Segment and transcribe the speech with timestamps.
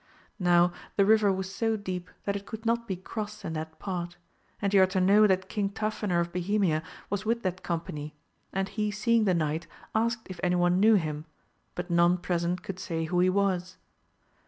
[0.39, 4.17] Now the river was so deep that it could not be crossed in that part,
[4.59, 6.81] and you are to know that King Tafinor of Bohemia
[7.11, 8.15] was with that company,
[8.51, 11.25] and he seeing the kuight asked if any one knew him,
[11.75, 13.77] but none present could say who he was.